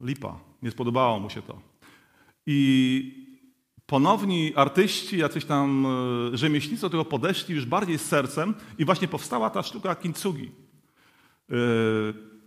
[0.00, 0.38] Lipa.
[0.62, 1.60] Nie spodobało mu się to.
[2.46, 3.27] I
[3.88, 9.08] ponowni artyści, jacyś tam e, rzemieślnicy do tego podeszli już bardziej z sercem i właśnie
[9.08, 10.50] powstała ta sztuka kintsugi.
[11.50, 11.54] E,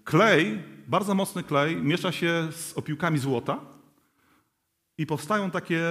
[0.04, 3.60] klej, bardzo mocny klej, miesza się z opiłkami złota
[4.98, 5.82] i powstają takie,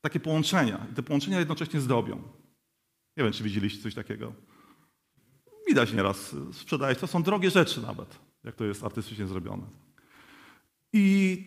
[0.00, 0.86] takie połączenia.
[0.92, 2.16] I te połączenia jednocześnie zdobią.
[3.16, 4.32] Nie wiem, czy widzieliście coś takiego.
[5.68, 9.66] Widać nieraz, sprzedaje to są drogie rzeczy nawet, jak to jest artystycznie zrobione.
[10.92, 11.38] I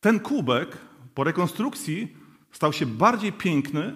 [0.00, 0.89] ten kubek
[1.20, 2.16] po rekonstrukcji
[2.52, 3.94] stał się bardziej piękny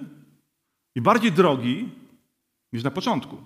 [0.95, 1.93] i bardziej drogi
[2.73, 3.37] niż na początku.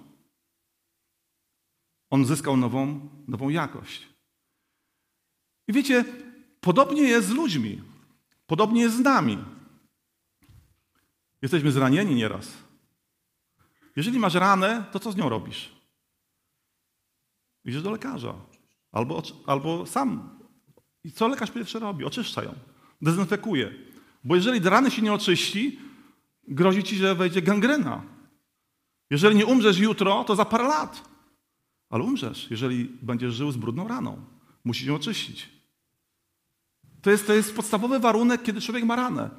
[2.11, 4.09] On zyskał nową, nową jakość.
[5.69, 6.05] I wiecie,
[6.61, 7.83] podobnie jest z ludźmi,
[8.47, 9.39] podobnie jest z nami.
[11.43, 12.49] Jesteśmy zranieni nieraz.
[13.97, 15.73] Jeżeli masz ranę, to co z nią robisz?
[17.65, 18.35] Idziesz do lekarza.
[18.93, 20.39] Albo, albo sam.
[21.05, 22.05] I co lekarz pierwszy robi?
[22.05, 22.78] Oczyszcza ją.
[23.01, 23.75] Dezynfekuje.
[24.25, 25.79] Bo jeżeli rany się nie oczyści,
[26.49, 28.03] grozi ci, że wejdzie gangrena.
[29.11, 31.09] Jeżeli nie umrzesz jutro, to za parę lat.
[31.91, 34.25] Ale umrzesz, jeżeli będziesz żył z brudną raną.
[34.65, 35.49] Musisz ją oczyścić.
[37.03, 39.31] To jest, to jest podstawowy warunek, kiedy człowiek ma ranę.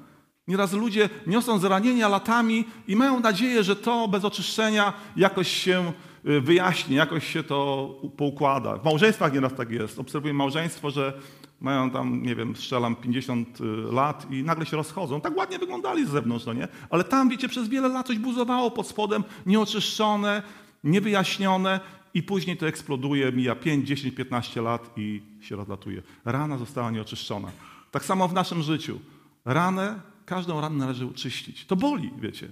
[0.47, 5.93] Nieraz ludzie niosą zranienia latami i mają nadzieję, że to bez oczyszczenia jakoś się
[6.25, 8.77] y, wyjaśni, jakoś się to poukłada.
[8.77, 9.99] W małżeństwach nieraz tak jest.
[9.99, 11.19] Obserwuję małżeństwo, że
[11.61, 15.21] mają tam, nie wiem, strzelam 50 y, lat i nagle się rozchodzą.
[15.21, 16.67] Tak ładnie wyglądali z zewnątrz, no nie?
[16.89, 20.43] Ale tam, wiecie, przez wiele lat coś buzowało pod spodem, nieoczyszczone,
[20.83, 21.79] niewyjaśnione
[22.13, 26.01] i później to eksploduje, mija 5, 10, 15 lat i się rozlatuje.
[26.25, 27.51] Rana została nieoczyszczona.
[27.91, 28.99] Tak samo w naszym życiu.
[29.45, 31.65] Ranę, każdą ranę należy uczyścić.
[31.65, 32.47] To boli, wiecie.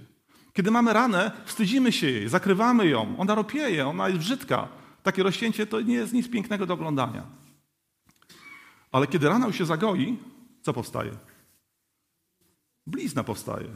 [0.52, 4.68] Kiedy mamy ranę, wstydzimy się jej, zakrywamy ją, ona ropieje, ona jest brzydka.
[5.02, 7.22] Takie rozcięcie to nie jest nic pięknego do oglądania.
[8.92, 10.18] Ale kiedy rana już się zagoi,
[10.62, 11.12] co powstaje?
[12.86, 13.68] Blizna powstaje.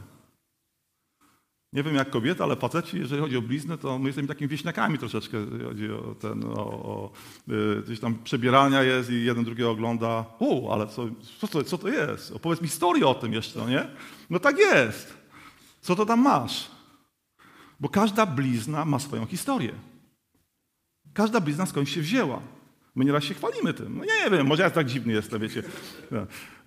[1.73, 4.97] Nie wiem jak kobieta, ale faceci, jeżeli chodzi o bliznę, to my jesteśmy takimi wieśniakami
[4.97, 7.11] troszeczkę, chodzi o ten, o, o
[7.49, 10.25] y, gdzieś tam przebierania jest i jeden drugiego ogląda.
[10.39, 11.05] O, ale co,
[11.39, 12.31] co, to, co to jest?
[12.31, 13.87] Opowiedz mi historię o tym jeszcze, no nie?
[14.29, 15.13] No tak jest.
[15.81, 16.71] Co to tam masz?
[17.79, 19.73] Bo każda blizna ma swoją historię.
[21.13, 22.41] Każda blizna skąd się wzięła.
[22.95, 23.97] My nieraz się chwalimy tym.
[23.97, 25.63] No nie wiem, może ja tak dziwny jestem, wiecie.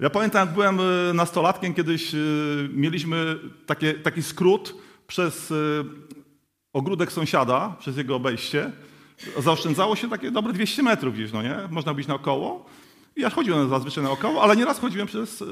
[0.01, 4.75] Ja pamiętam, jak byłem y, nastolatkiem, kiedyś y, mieliśmy takie, taki skrót
[5.07, 5.85] przez y,
[6.73, 8.73] ogródek sąsiada, przez jego obejście.
[9.39, 11.57] Zaoszczędzało się takie dobre 200 metrów gdzieś, no nie?
[11.71, 12.67] Można być naokoło.
[13.17, 15.45] I ja chodziłem zazwyczaj naokoło, ale nieraz chodziłem przez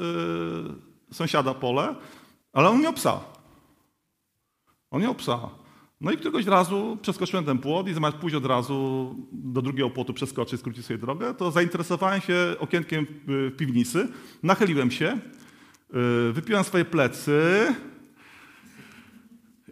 [1.12, 1.94] sąsiada pole,
[2.52, 3.20] ale on miał psa.
[4.90, 5.63] On miał psa.
[6.04, 10.14] No i któregoś razu przeskoczyłem ten płot i zamiast pójść od razu do drugiego płotu
[10.14, 13.06] przeskoczyć, skrócić sobie drogę, to zainteresowałem się okienkiem
[13.56, 14.08] piwnicy,
[14.42, 15.18] nachyliłem się,
[16.28, 17.40] y, wypiłem swoje plecy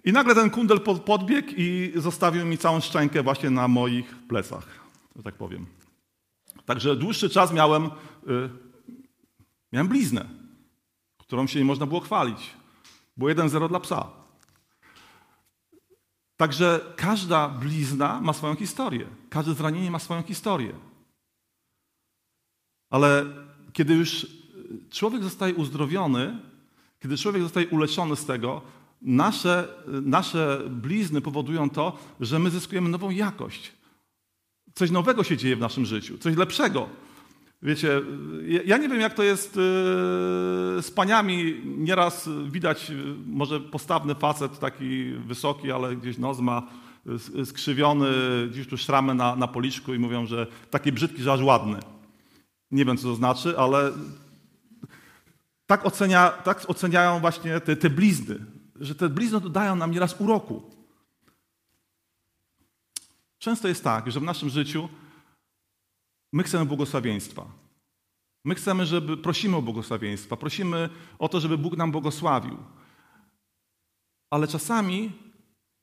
[0.04, 4.66] i nagle ten kundel podbiegł i zostawił mi całą szczękę właśnie na moich plecach,
[5.16, 5.66] że tak powiem.
[6.64, 7.90] Także dłuższy czas miałem, y,
[9.72, 10.28] miałem bliznę,
[11.18, 12.50] którą się nie można było chwalić.
[13.16, 14.21] Było 1-0 dla psa.
[16.42, 20.72] Także każda blizna ma swoją historię, każde zranienie ma swoją historię.
[22.90, 23.24] Ale
[23.72, 24.26] kiedy już
[24.90, 26.38] człowiek zostaje uzdrowiony,
[27.00, 28.62] kiedy człowiek zostaje uleczony z tego,
[29.02, 33.72] nasze, nasze blizny powodują to, że my zyskujemy nową jakość.
[34.74, 36.88] Coś nowego się dzieje w naszym życiu, coś lepszego.
[37.62, 38.00] Wiecie,
[38.64, 39.60] ja nie wiem, jak to jest e,
[40.82, 41.62] z paniami.
[41.64, 42.94] Nieraz widać, e,
[43.26, 46.68] może postawny facet, taki wysoki, ale gdzieś nos ma
[47.44, 48.08] skrzywiony,
[48.50, 51.78] gdzieś tu szramy na, na policzku i mówią, że taki brzydki, że aż ładny.
[52.70, 53.92] Nie wiem, co to znaczy, ale
[55.66, 58.38] tak, ocenia, tak oceniają właśnie te, te blizny,
[58.80, 60.62] że te blizny dodają nam nieraz uroku.
[63.38, 64.88] Często jest tak, że w naszym życiu
[66.32, 67.46] My chcemy błogosławieństwa.
[68.44, 72.56] My chcemy, żeby prosimy o błogosławieństwa, prosimy o to, żeby Bóg nam błogosławił.
[74.30, 75.12] Ale czasami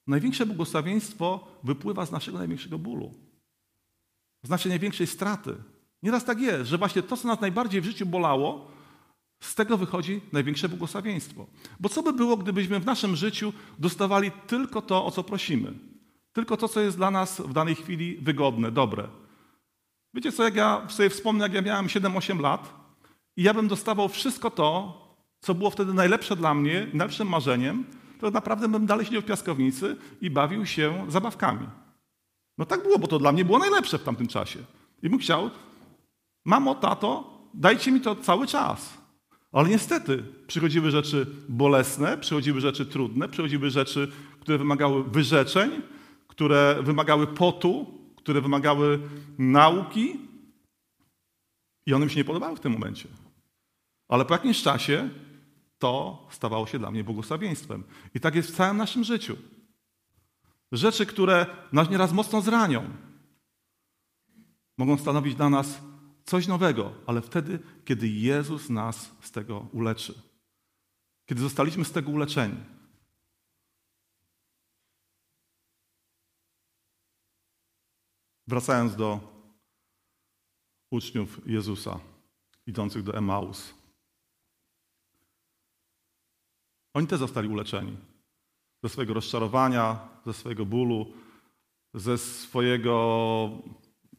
[0.08, 3.14] największe błogosławieństwo wypływa z naszego największego bólu,
[4.44, 5.56] z naszej największej straty.
[6.04, 8.72] Nieraz tak jest, że właśnie to, co nas najbardziej w życiu bolało,
[9.40, 11.48] z tego wychodzi największe błogosławieństwo.
[11.80, 15.74] Bo co by było, gdybyśmy w naszym życiu dostawali tylko to, o co prosimy?
[16.34, 19.08] Tylko to, co jest dla nas w danej chwili wygodne, dobre.
[20.20, 22.74] Wiecie co, jak ja sobie wspomnę, jak ja miałem 7-8 lat
[23.38, 24.98] i ja bym dostawał wszystko to,
[25.42, 27.86] co było wtedy najlepsze dla mnie, najlepszym marzeniem,
[28.20, 31.68] to naprawdę bym dalej siedział w piaskownicy i bawił się zabawkami.
[32.58, 34.60] No tak było, bo to dla mnie było najlepsze w tamtym czasie.
[35.04, 35.50] I bym chciał,
[36.46, 38.98] mamo, tato, dajcie mi to cały czas.
[39.52, 45.82] Ale niestety przychodziły rzeczy bolesne, przychodziły rzeczy trudne, przychodziły rzeczy, które wymagały wyrzeczeń,
[46.28, 49.00] które wymagały potu, które wymagały
[49.38, 50.20] nauki.
[51.86, 53.10] I one mi się nie podobały w tym momencie.
[54.08, 55.10] Ale po jakimś czasie
[55.80, 57.84] to stawało się dla mnie błogosławieństwem.
[58.16, 59.38] I tak jest w całym naszym życiu.
[60.72, 62.90] Rzeczy, które nas nieraz mocno zranią,
[64.78, 65.82] mogą stanowić dla nas
[66.26, 70.14] coś nowego, ale wtedy, kiedy Jezus nas z tego uleczy.
[71.26, 72.56] Kiedy zostaliśmy z tego uleczeni.
[78.50, 79.20] Wracając do
[80.92, 82.00] uczniów Jezusa,
[82.68, 83.74] idących do Emaus.
[86.94, 87.98] Oni też zostali uleczeni
[88.84, 91.14] ze swojego rozczarowania, ze swojego bólu,
[91.94, 93.50] ze swojego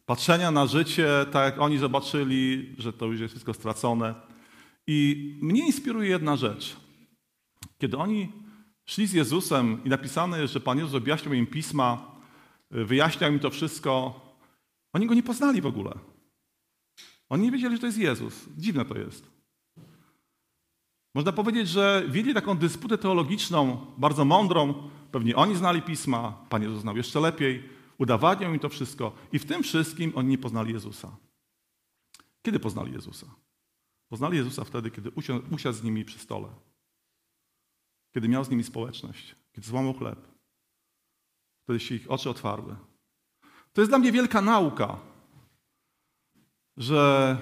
[0.06, 4.14] patrzenia na życie, tak jak oni zobaczyli, że to już jest wszystko stracone.
[4.86, 6.76] I mnie inspiruje jedna rzecz.
[7.78, 8.32] Kiedy oni
[8.84, 12.19] szli z Jezusem i napisane jest, że Pan Jezus objaśniał im pisma,
[12.70, 14.20] wyjaśniał im to wszystko,
[14.92, 15.98] oni go nie poznali w ogóle.
[17.28, 18.48] Oni nie wiedzieli, że to jest Jezus.
[18.56, 19.30] Dziwne to jest.
[21.14, 24.90] Można powiedzieć, że wiedli taką dysputę teologiczną, bardzo mądrą.
[25.12, 27.68] Pewnie oni znali pisma, Pan Jezus znał jeszcze lepiej.
[27.98, 29.12] Udowadniał im to wszystko.
[29.32, 31.16] I w tym wszystkim oni nie poznali Jezusa.
[32.42, 33.26] Kiedy poznali Jezusa?
[34.08, 35.10] Poznali Jezusa wtedy, kiedy
[35.50, 36.48] usiadł z nimi przy stole.
[38.14, 39.36] Kiedy miał z nimi społeczność.
[39.52, 40.29] Kiedy złamał chleb.
[41.70, 42.76] Wtedy się ich oczy otwarły.
[43.72, 44.96] To jest dla mnie wielka nauka,
[46.76, 47.38] że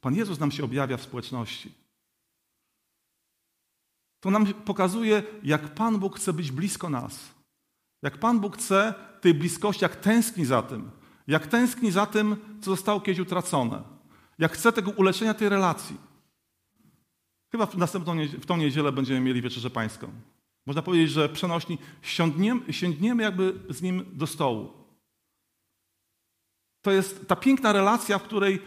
[0.00, 1.72] Pan Jezus nam się objawia w społeczności.
[4.20, 7.34] To nam pokazuje, jak Pan Bóg chce być blisko nas.
[8.02, 10.90] Jak Pan Bóg chce tej bliskości, jak tęskni za tym.
[11.26, 13.82] Jak tęskni za tym, co zostało kiedyś utracone.
[14.38, 15.96] Jak chce tego uleczenia tej relacji.
[17.52, 20.12] Chyba w następną w tą niedzielę będziemy mieli wieczerzę pańską.
[20.66, 24.72] Można powiedzieć, że przenośni siądniemy, sięgniemy jakby z nim do stołu.
[26.82, 28.62] To jest ta piękna relacja, w której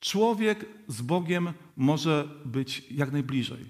[0.00, 3.64] człowiek z Bogiem może być jak najbliżej.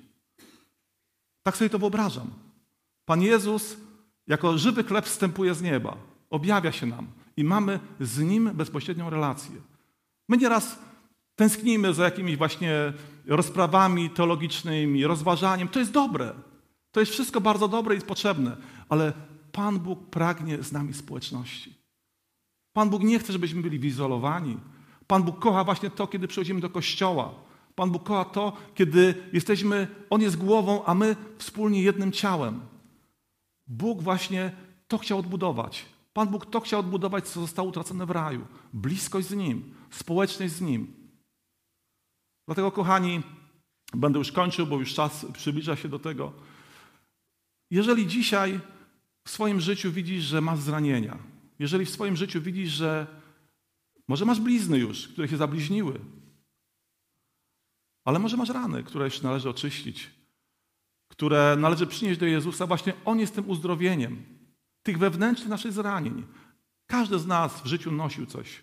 [1.42, 2.31] Tak sobie to wyobrażam.
[3.05, 3.76] Pan Jezus
[4.26, 5.96] jako żywy chleb wstępuje z nieba,
[6.31, 9.57] objawia się nam i mamy z Nim bezpośrednią relację.
[10.29, 10.79] My nieraz
[11.37, 12.92] tęsknimy za jakimiś właśnie
[13.26, 15.68] rozprawami teologicznymi, rozważaniem.
[15.68, 16.35] To jest dobre.
[16.97, 18.57] To jest wszystko bardzo dobre i potrzebne,
[18.89, 19.13] ale
[19.53, 21.75] Pan Bóg pragnie z nami społeczności.
[22.73, 24.57] Pan Bóg nie chce, żebyśmy byli wyizolowani.
[25.07, 27.35] Pan Bóg kocha właśnie to, kiedy przychodzimy do kościoła.
[27.75, 32.61] Pan Bóg kocha to, kiedy jesteśmy, On jest głową, a my wspólnie jednym ciałem.
[33.67, 34.53] Bóg właśnie
[34.89, 35.85] to chciał odbudować.
[36.13, 38.47] Pan Bóg to chciał odbudować, co zostało utracone w raju.
[38.73, 41.11] Bliskość z Nim, społeczność z Nim.
[42.47, 43.23] Dlatego, kochani,
[43.95, 46.56] będę już kończył, bo już czas przybliża się do tego.
[47.70, 48.61] Jeżeli dzisiaj
[49.24, 51.18] w swoim życiu widzisz, że masz zranienia,
[51.59, 53.07] jeżeli w swoim życiu widzisz, że
[54.09, 56.00] może masz blizny już, które się zabliźniły,
[58.05, 60.11] ale może masz rany, które jeszcze należy oczyścić,
[61.09, 62.66] które należy przynieść do Jezusa.
[62.66, 64.24] Właśnie On jest tym uzdrowieniem
[64.83, 66.26] tych wewnętrznych naszych zranień.
[66.87, 68.62] Każdy z nas w życiu nosił coś.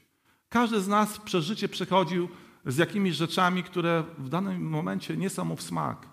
[0.49, 2.29] Każdy z nas przez życie przechodził
[2.65, 6.12] z jakimiś rzeczami, które w danym momencie nie są mu w smak.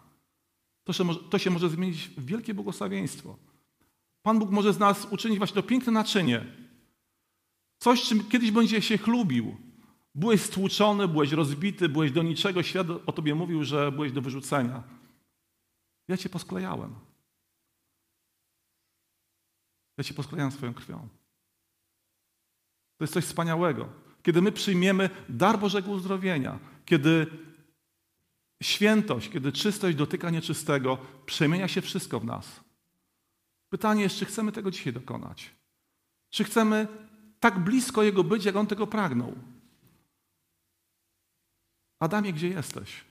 [0.85, 3.39] To się, może, to się może zmienić w wielkie błogosławieństwo.
[4.23, 6.47] Pan Bóg może z nas uczynić właśnie to piękne naczynie.
[7.79, 9.57] Coś, czym kiedyś będzie się chlubił,
[10.15, 12.63] Byłeś stłuczony, byłeś rozbity, byłeś do niczego.
[12.63, 14.83] Świat o tobie mówił, że byłeś do wyrzucenia.
[16.09, 16.95] Ja cię posklejałem.
[19.99, 21.09] Ja cię posklejałem swoją krwią.
[22.97, 23.89] To jest coś wspaniałego.
[24.23, 27.27] Kiedy my przyjmiemy dar Bożego uzdrowienia, kiedy
[28.63, 32.61] świętość, kiedy czystość dotyka nieczystego, przemienia się wszystko w nas.
[33.69, 35.51] Pytanie jest, czy chcemy tego dzisiaj dokonać?
[36.31, 36.89] Czy chcemy
[37.41, 39.35] tak blisko Jego być, jak On tego pragnął?
[42.01, 43.05] Adamie, gdzie jesteś?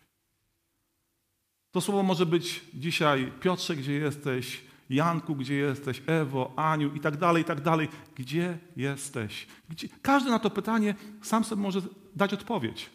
[1.72, 7.18] To słowo może być dzisiaj Piotrze, gdzie jesteś, Janku, gdzie jesteś, Ewo, Aniu i tak
[7.18, 7.88] dalej, i tak dalej.
[8.16, 9.48] Gdzie jesteś?
[9.70, 9.88] Gdzie?
[10.02, 11.82] Każdy na to pytanie sam sobie może
[12.16, 12.90] dać odpowiedź.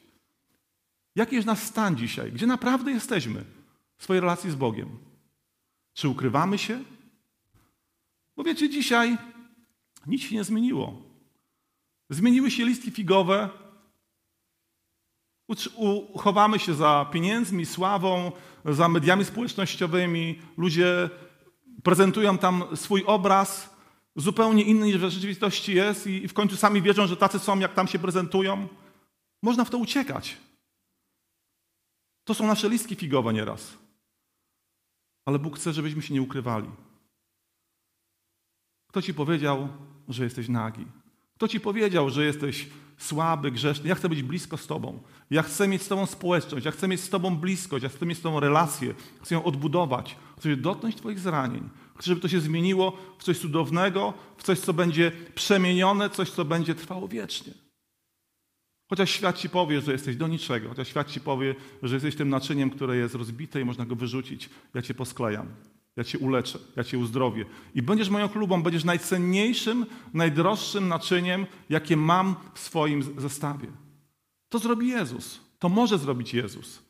[1.14, 2.32] Jaki jest nasz stan dzisiaj?
[2.32, 3.44] Gdzie naprawdę jesteśmy
[3.96, 4.98] w swojej relacji z Bogiem?
[5.94, 6.84] Czy ukrywamy się?
[8.36, 9.18] Bo wiecie, dzisiaj
[10.06, 11.02] nic się nie zmieniło.
[12.10, 13.50] Zmieniły się listki figowe,
[16.12, 18.32] Uchowamy się za pieniędzmi, sławą,
[18.64, 20.38] za mediami społecznościowymi.
[20.56, 21.10] Ludzie
[21.82, 23.76] prezentują tam swój obraz
[24.16, 27.74] zupełnie inny niż w rzeczywistości jest i w końcu sami wierzą, że tacy są, jak
[27.74, 28.68] tam się prezentują.
[29.42, 30.36] Można w to uciekać.
[32.24, 33.78] To są nasze listki figowe nieraz.
[35.24, 36.70] Ale Bóg chce, żebyśmy się nie ukrywali.
[38.88, 39.68] Kto ci powiedział,
[40.08, 40.86] że jesteś nagi?
[41.34, 42.68] Kto ci powiedział, że jesteś
[42.98, 43.88] słaby, grzeszny?
[43.88, 45.02] Ja chcę być blisko z Tobą.
[45.30, 46.66] Ja chcę mieć z Tobą społeczność.
[46.66, 47.82] Ja chcę mieć z Tobą bliskość.
[47.82, 48.94] Ja chcę mieć z Tobą relację.
[49.22, 50.16] Chcę ją odbudować.
[50.38, 51.68] Chcę dotknąć Twoich zranień.
[51.96, 56.44] Chcę, żeby to się zmieniło w coś cudownego, w coś, co będzie przemienione, coś, co
[56.44, 57.63] będzie trwało wiecznie.
[58.94, 62.28] Chociaż świat ci powie, że jesteś do niczego, chociaż świat ci powie, że jesteś tym
[62.28, 65.48] naczyniem, które jest rozbite i można go wyrzucić, ja cię posklejam.
[65.96, 67.44] Ja cię uleczę, ja cię uzdrowię.
[67.74, 73.68] I będziesz moją klubą, będziesz najcenniejszym, najdroższym naczyniem, jakie mam w swoim zestawie.
[74.48, 75.40] To zrobi Jezus.
[75.58, 76.82] To może zrobić Jezus.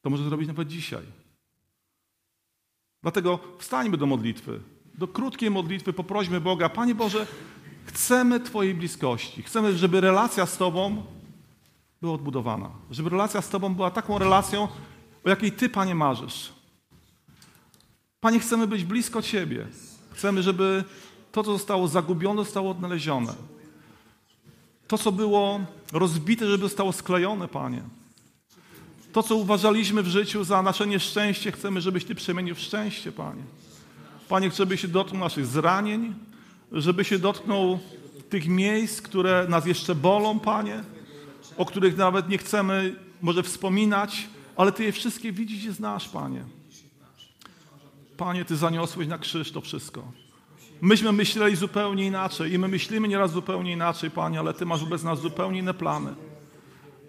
[0.00, 1.02] To może zrobić nawet dzisiaj.
[3.02, 4.60] Dlatego wstańmy do modlitwy.
[4.94, 7.26] Do krótkiej modlitwy poprośmy Boga, Panie Boże,
[7.84, 9.42] chcemy Twojej bliskości.
[9.42, 11.02] Chcemy, żeby relacja z Tobą
[12.02, 12.70] była odbudowana.
[12.90, 14.68] Żeby relacja z Tobą była taką relacją,
[15.24, 16.52] o jakiej Ty, Panie, marzysz.
[18.20, 19.66] Panie, chcemy być blisko Ciebie.
[20.12, 20.84] Chcemy, żeby
[21.32, 23.34] to, co zostało zagubione, zostało odnalezione.
[24.88, 25.60] To, co było
[25.92, 27.82] rozbite, żeby zostało sklejone, Panie.
[29.12, 33.42] To, co uważaliśmy w życiu za nasze nieszczęście, chcemy, żebyś Ty przemienił w szczęście, Panie.
[34.28, 36.14] Panie, żeby się dotknął naszych zranień,
[36.72, 37.78] żeby się dotknął
[38.30, 40.84] tych miejsc, które nas jeszcze bolą, Panie,
[41.56, 46.44] o których nawet nie chcemy może wspominać, ale Ty je wszystkie widzisz i znasz, Panie.
[48.16, 50.12] Panie, Ty zaniosłeś na krzyż to wszystko.
[50.80, 55.02] Myśmy myśleli zupełnie inaczej i my myślimy nieraz zupełnie inaczej, Panie, ale Ty masz wobec
[55.02, 56.14] nas zupełnie inne plany.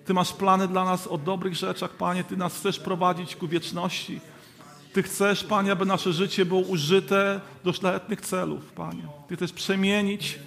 [0.05, 2.23] Ty masz plany dla nas o dobrych rzeczach, Panie.
[2.23, 4.19] Ty nas chcesz prowadzić ku wieczności.
[4.93, 9.03] Ty chcesz, Panie, aby nasze życie było użyte do szlachetnych celów, Panie.
[9.27, 10.39] Ty chcesz przemienić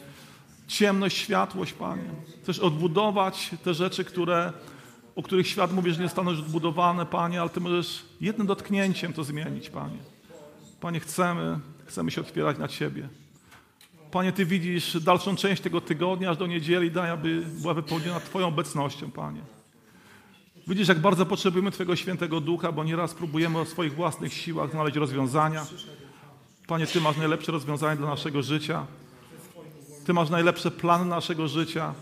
[0.67, 2.11] ciemność, światłość, Panie.
[2.43, 4.53] Chcesz odbudować te rzeczy, które,
[5.17, 9.13] o których świat mówi, że nie staną już odbudowane, Panie, ale Ty możesz jednym dotknięciem
[9.13, 9.99] to zmienić, Panie.
[10.81, 13.09] Panie, chcemy, chcemy się otwierać na Ciebie.
[14.11, 18.47] Panie, Ty widzisz dalszą część tego tygodnia, aż do niedzieli, daj, aby była wypełniona Twoją
[18.47, 19.41] obecnością, Panie.
[20.69, 24.97] Widzisz, jak bardzo potrzebujemy Twojego świętego ducha, bo nieraz próbujemy o swoich własnych siłach znaleźć
[24.97, 25.67] rozwiązania.
[26.67, 28.87] Panie, Ty masz najlepsze rozwiązanie dla naszego życia.
[30.05, 31.95] Ty masz najlepsze plany naszego życia.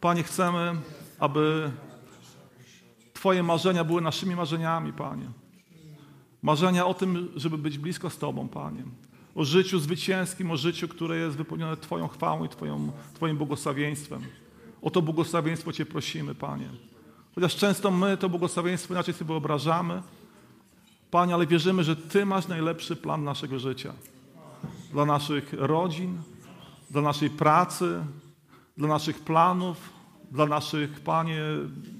[0.00, 0.72] Panie, chcemy,
[1.18, 1.70] aby
[3.12, 5.26] Twoje marzenia były naszymi marzeniami, Panie.
[6.42, 8.82] Marzenia o tym, żeby być blisko z Tobą, Panie.
[9.34, 14.22] O życiu zwycięskim, o życiu, które jest wypełnione Twoją chwałą i Twoją, Twoim błogosławieństwem.
[14.82, 16.68] O to błogosławieństwo Cię prosimy, Panie.
[17.36, 20.02] Chociaż często my to błogosławieństwo inaczej sobie wyobrażamy,
[21.10, 23.92] Panie, ale wierzymy, że Ty masz najlepszy plan naszego życia.
[24.92, 26.18] Dla naszych rodzin,
[26.90, 28.04] dla naszej pracy,
[28.76, 29.76] dla naszych planów,
[30.30, 31.40] dla naszych, Panie,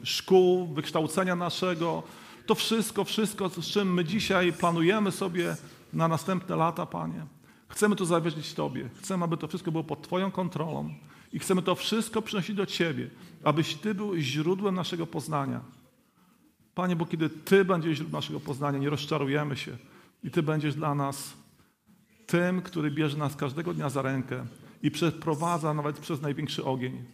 [0.03, 2.03] szkół, wykształcenia naszego.
[2.47, 5.57] To wszystko, wszystko, z czym my dzisiaj planujemy sobie
[5.93, 7.26] na następne lata, Panie.
[7.68, 8.91] Chcemy to zawierzyć Tobie.
[8.99, 10.95] Chcemy, aby to wszystko było pod Twoją kontrolą.
[11.37, 13.11] I chcemy to wszystko przynosić do Ciebie,
[13.45, 15.61] abyś Ty był źródłem naszego poznania.
[16.74, 19.76] Panie, bo kiedy Ty będziesz źródłem naszego poznania, nie rozczarujemy się
[20.24, 21.34] i Ty będziesz dla nas
[22.26, 24.47] tym, który bierze nas każdego dnia za rękę
[24.82, 27.05] i przeprowadza nawet przez największy ogień.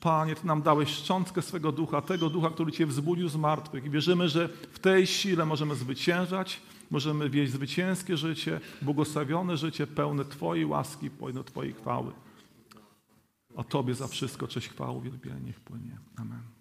[0.00, 3.84] Panie, Ty nam dałeś szczątkę swego ducha, tego ducha, który Cię wzbudził z martwych.
[3.84, 6.60] I wierzymy, że w tej sile możemy zwyciężać,
[6.90, 12.12] możemy wieść zwycięskie życie, błogosławione życie, pełne Twojej łaski, pełne Twojej chwały.
[13.56, 15.98] A Tobie za wszystko cześć, chwała, uwielbienie niech płynie.
[16.16, 16.59] Amen.